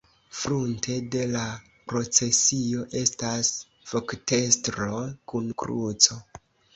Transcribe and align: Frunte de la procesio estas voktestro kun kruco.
Frunte 0.35 0.93
de 1.15 1.25
la 1.33 1.41
procesio 1.91 2.85
estas 3.01 3.51
voktestro 3.91 4.89
kun 5.33 5.53
kruco. 5.65 6.19